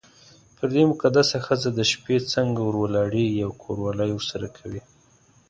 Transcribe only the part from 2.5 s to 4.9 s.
ور ولاړېږې او کوروالی ورسره کوې.